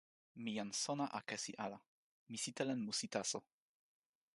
mi 0.43 0.51
jan 0.55 0.71
sona 0.83 1.05
akesi 1.19 1.53
ala. 1.65 1.79
mi 2.29 2.37
sitelen 2.43 2.79
musi 2.85 3.07
taso. 3.13 3.39